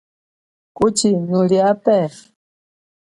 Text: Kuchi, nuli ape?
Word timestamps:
Kuchi, 0.77 1.09
nuli 1.29 1.57
ape? 1.71 1.95